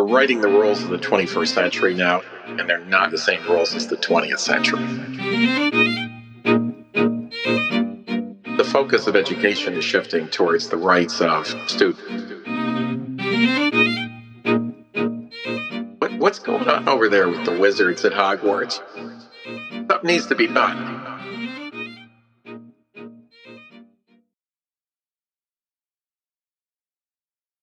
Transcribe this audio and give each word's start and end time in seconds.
writing 0.00 0.40
the 0.40 0.48
rules 0.48 0.82
of 0.82 0.88
the 0.88 0.96
21st 0.96 1.48
century 1.48 1.92
now, 1.92 2.22
and 2.46 2.66
they're 2.68 2.78
not 2.86 3.10
the 3.10 3.18
same 3.18 3.42
rules 3.44 3.74
as 3.74 3.86
the 3.86 3.96
20th 3.96 4.38
century. 4.38 4.82
The 8.56 8.64
focus 8.64 9.06
of 9.06 9.16
education 9.16 9.74
is 9.74 9.84
shifting 9.84 10.28
towards 10.28 10.68
the 10.70 10.78
rights 10.78 11.20
of 11.20 11.46
students. 11.68 12.02
What, 15.98 16.12
what's 16.18 16.38
going 16.38 16.68
on 16.68 16.88
over 16.88 17.08
there 17.10 17.28
with 17.28 17.44
the 17.44 17.58
wizards 17.58 18.04
at 18.06 18.12
Hogwarts? 18.12 18.80
Something 19.90 19.98
needs 20.04 20.26
to 20.26 20.34
be 20.34 20.46
done. 20.46 20.91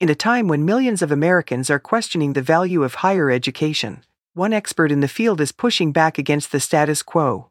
In 0.00 0.08
a 0.08 0.14
time 0.14 0.48
when 0.48 0.64
millions 0.64 1.02
of 1.02 1.12
Americans 1.12 1.68
are 1.68 1.78
questioning 1.78 2.32
the 2.32 2.40
value 2.40 2.84
of 2.84 2.94
higher 3.04 3.30
education, 3.30 4.02
one 4.32 4.54
expert 4.54 4.90
in 4.90 5.00
the 5.00 5.08
field 5.08 5.42
is 5.42 5.52
pushing 5.52 5.92
back 5.92 6.16
against 6.16 6.52
the 6.52 6.58
status 6.58 7.02
quo. 7.02 7.50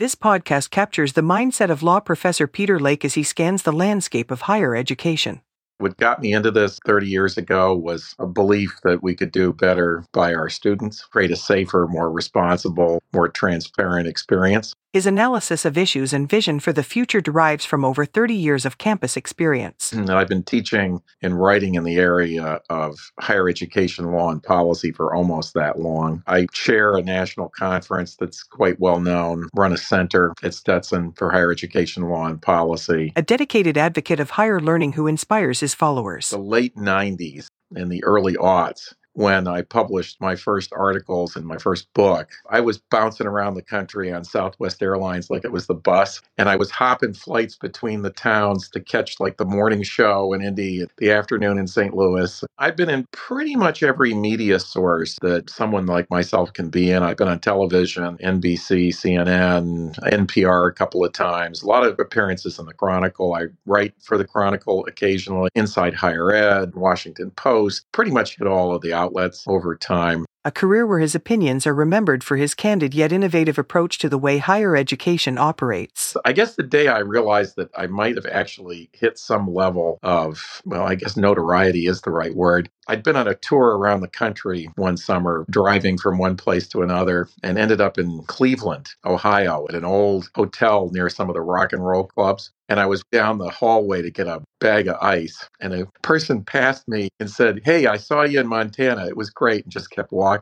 This 0.00 0.16
podcast 0.16 0.70
captures 0.70 1.12
the 1.12 1.20
mindset 1.20 1.70
of 1.70 1.84
law 1.84 2.00
professor 2.00 2.48
Peter 2.48 2.80
Lake 2.80 3.04
as 3.04 3.14
he 3.14 3.22
scans 3.22 3.62
the 3.62 3.72
landscape 3.72 4.32
of 4.32 4.40
higher 4.40 4.74
education. 4.74 5.40
What 5.78 5.96
got 5.96 6.20
me 6.20 6.32
into 6.32 6.50
this 6.50 6.80
30 6.84 7.06
years 7.06 7.38
ago 7.38 7.76
was 7.76 8.16
a 8.18 8.26
belief 8.26 8.76
that 8.82 9.04
we 9.04 9.14
could 9.14 9.30
do 9.30 9.52
better 9.52 10.04
by 10.12 10.34
our 10.34 10.48
students, 10.48 11.04
create 11.04 11.30
a 11.30 11.36
safer, 11.36 11.86
more 11.86 12.10
responsible, 12.10 13.00
more 13.12 13.28
transparent 13.28 14.08
experience. 14.08 14.74
His 14.94 15.06
analysis 15.06 15.64
of 15.64 15.76
issues 15.76 16.12
and 16.12 16.28
vision 16.28 16.60
for 16.60 16.72
the 16.72 16.84
future 16.84 17.20
derives 17.20 17.64
from 17.64 17.84
over 17.84 18.04
30 18.04 18.32
years 18.32 18.64
of 18.64 18.78
campus 18.78 19.16
experience. 19.16 19.90
Mm, 19.92 20.08
I've 20.08 20.28
been 20.28 20.44
teaching 20.44 21.02
and 21.20 21.36
writing 21.36 21.74
in 21.74 21.82
the 21.82 21.96
area 21.96 22.60
of 22.70 22.96
higher 23.18 23.48
education 23.48 24.12
law 24.12 24.30
and 24.30 24.40
policy 24.40 24.92
for 24.92 25.12
almost 25.12 25.52
that 25.54 25.80
long. 25.80 26.22
I 26.28 26.46
chair 26.52 26.96
a 26.96 27.02
national 27.02 27.48
conference 27.48 28.14
that's 28.14 28.44
quite 28.44 28.78
well 28.78 29.00
known, 29.00 29.48
run 29.56 29.72
a 29.72 29.76
center 29.76 30.32
at 30.44 30.54
Stetson 30.54 31.10
for 31.14 31.28
higher 31.28 31.50
education 31.50 32.04
law 32.04 32.26
and 32.26 32.40
policy. 32.40 33.12
A 33.16 33.22
dedicated 33.22 33.76
advocate 33.76 34.20
of 34.20 34.30
higher 34.30 34.60
learning 34.60 34.92
who 34.92 35.08
inspires 35.08 35.58
his 35.58 35.74
followers. 35.74 36.30
The 36.30 36.38
late 36.38 36.76
90s 36.76 37.48
and 37.74 37.90
the 37.90 38.04
early 38.04 38.34
aughts 38.34 38.94
when 39.14 39.48
I 39.48 39.62
published 39.62 40.20
my 40.20 40.36
first 40.36 40.72
articles 40.76 41.36
and 41.36 41.46
my 41.46 41.58
first 41.58 41.92
book, 41.94 42.30
I 42.50 42.60
was 42.60 42.78
bouncing 42.78 43.26
around 43.26 43.54
the 43.54 43.62
country 43.62 44.12
on 44.12 44.24
Southwest 44.24 44.82
Airlines 44.82 45.30
like 45.30 45.44
it 45.44 45.52
was 45.52 45.66
the 45.66 45.74
bus. 45.74 46.20
And 46.36 46.48
I 46.48 46.56
was 46.56 46.70
hopping 46.70 47.14
flights 47.14 47.56
between 47.56 48.02
the 48.02 48.10
towns 48.10 48.68
to 48.70 48.80
catch 48.80 49.20
like 49.20 49.36
the 49.36 49.44
morning 49.44 49.82
show 49.82 50.32
in 50.32 50.42
Indy, 50.42 50.84
the 50.98 51.12
afternoon 51.12 51.58
in 51.58 51.66
St. 51.66 51.94
Louis. 51.94 52.44
I've 52.58 52.76
been 52.76 52.90
in 52.90 53.06
pretty 53.12 53.56
much 53.56 53.82
every 53.82 54.14
media 54.14 54.58
source 54.58 55.16
that 55.22 55.48
someone 55.48 55.86
like 55.86 56.10
myself 56.10 56.52
can 56.52 56.68
be 56.68 56.90
in. 56.90 57.02
I've 57.02 57.16
been 57.16 57.28
on 57.28 57.40
television, 57.40 58.18
NBC, 58.18 58.88
CNN, 58.88 59.94
NPR 60.00 60.68
a 60.68 60.72
couple 60.72 61.04
of 61.04 61.12
times, 61.12 61.62
a 61.62 61.66
lot 61.66 61.84
of 61.86 61.98
appearances 62.00 62.58
in 62.58 62.66
the 62.66 62.74
Chronicle. 62.74 63.34
I 63.34 63.46
write 63.66 63.94
for 64.02 64.18
the 64.18 64.24
Chronicle 64.24 64.84
occasionally, 64.86 65.50
Inside 65.54 65.94
Higher 65.94 66.32
Ed, 66.32 66.74
Washington 66.74 67.30
Post, 67.32 67.86
pretty 67.92 68.10
much 68.10 68.36
hit 68.38 68.46
all 68.48 68.74
of 68.74 68.82
the 68.82 68.92
outlets 69.04 69.44
over 69.46 69.76
time. 69.76 70.24
A 70.46 70.50
career 70.50 70.86
where 70.86 70.98
his 70.98 71.14
opinions 71.14 71.66
are 71.66 71.72
remembered 71.72 72.22
for 72.22 72.36
his 72.36 72.52
candid 72.52 72.92
yet 72.92 73.12
innovative 73.12 73.58
approach 73.58 73.96
to 73.98 74.10
the 74.10 74.18
way 74.18 74.36
higher 74.36 74.76
education 74.76 75.38
operates. 75.38 76.18
I 76.26 76.32
guess 76.32 76.56
the 76.56 76.62
day 76.62 76.86
I 76.88 76.98
realized 76.98 77.56
that 77.56 77.70
I 77.74 77.86
might 77.86 78.16
have 78.16 78.26
actually 78.26 78.90
hit 78.92 79.18
some 79.18 79.46
level 79.46 79.98
of, 80.02 80.60
well, 80.66 80.82
I 80.82 80.96
guess 80.96 81.16
notoriety 81.16 81.86
is 81.86 82.02
the 82.02 82.10
right 82.10 82.34
word. 82.34 82.68
I'd 82.86 83.02
been 83.02 83.16
on 83.16 83.26
a 83.26 83.34
tour 83.34 83.78
around 83.78 84.02
the 84.02 84.08
country 84.08 84.68
one 84.76 84.98
summer, 84.98 85.46
driving 85.48 85.96
from 85.96 86.18
one 86.18 86.36
place 86.36 86.68
to 86.68 86.82
another, 86.82 87.28
and 87.42 87.56
ended 87.56 87.80
up 87.80 87.96
in 87.96 88.22
Cleveland, 88.24 88.90
Ohio, 89.06 89.64
at 89.70 89.74
an 89.74 89.86
old 89.86 90.28
hotel 90.34 90.90
near 90.92 91.08
some 91.08 91.30
of 91.30 91.34
the 91.34 91.40
rock 91.40 91.72
and 91.72 91.86
roll 91.86 92.04
clubs. 92.04 92.50
And 92.68 92.80
I 92.80 92.86
was 92.86 93.02
down 93.12 93.38
the 93.38 93.50
hallway 93.50 94.02
to 94.02 94.10
get 94.10 94.26
a 94.26 94.42
bag 94.58 94.88
of 94.88 94.96
ice, 95.00 95.48
and 95.60 95.72
a 95.72 95.86
person 96.02 96.42
passed 96.44 96.88
me 96.88 97.08
and 97.20 97.30
said, 97.30 97.60
Hey, 97.64 97.86
I 97.86 97.96
saw 97.98 98.22
you 98.22 98.40
in 98.40 98.46
Montana. 98.46 99.06
It 99.06 99.16
was 99.16 99.30
great, 99.30 99.64
and 99.64 99.72
just 99.72 99.90
kept 99.90 100.12
walking. 100.12 100.33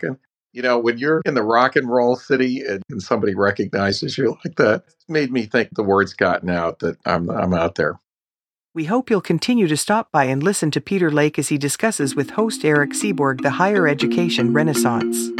You 0.52 0.62
know, 0.62 0.78
when 0.78 0.98
you're 0.98 1.22
in 1.24 1.34
the 1.34 1.42
rock 1.42 1.76
and 1.76 1.88
roll 1.88 2.16
city 2.16 2.60
and, 2.60 2.82
and 2.90 3.02
somebody 3.02 3.34
recognizes 3.34 4.18
you 4.18 4.36
like 4.44 4.56
that, 4.56 4.84
it 4.86 4.94
made 5.08 5.32
me 5.32 5.46
think 5.46 5.70
the 5.74 5.82
word's 5.82 6.12
gotten 6.12 6.50
out 6.50 6.80
that 6.80 6.98
I'm, 7.06 7.30
I'm 7.30 7.54
out 7.54 7.76
there. 7.76 7.98
We 8.74 8.84
hope 8.84 9.10
you'll 9.10 9.20
continue 9.20 9.68
to 9.68 9.76
stop 9.76 10.10
by 10.12 10.24
and 10.24 10.42
listen 10.42 10.70
to 10.72 10.80
Peter 10.80 11.10
Lake 11.10 11.38
as 11.38 11.48
he 11.48 11.58
discusses 11.58 12.14
with 12.14 12.30
host 12.30 12.64
Eric 12.64 12.90
Seaborg 12.90 13.42
the 13.42 13.50
higher 13.50 13.86
education 13.86 14.52
renaissance. 14.52 15.30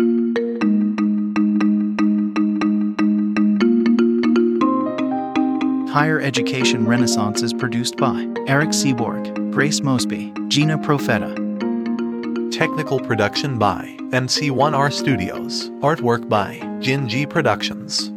Higher 5.93 6.23
Education 6.23 6.87
Renaissance 6.87 7.43
is 7.43 7.53
produced 7.53 7.99
by 7.99 8.27
Eric 8.47 8.71
Seaborg, 8.71 9.53
Grace 9.53 9.83
Mosby, 9.83 10.33
Gina 10.49 10.79
Profeta. 10.79 11.42
Technical 12.53 13.01
production 13.01 13.59
by 13.59 13.97
MC1R 14.11 14.93
Studios. 14.93 15.71
Artwork 15.81 16.29
by 16.29 16.61
Jin 16.81 17.09
G 17.09 17.25
Productions. 17.25 18.11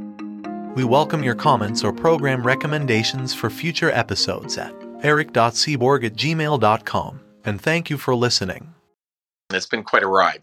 We 0.75 0.83
welcome 0.83 1.23
your 1.23 1.35
comments 1.35 1.85
or 1.85 1.93
program 1.93 2.45
recommendations 2.45 3.33
for 3.33 3.49
future 3.49 3.91
episodes 3.91 4.57
at 4.57 4.75
eric.seaborg 5.03 6.03
at 6.03 6.15
gmail.com. 6.15 7.21
And 7.45 7.61
thank 7.61 7.89
you 7.89 7.97
for 7.97 8.13
listening. 8.13 8.73
It's 9.51 9.67
been 9.67 9.83
quite 9.83 10.03
a 10.03 10.07
ride. 10.07 10.41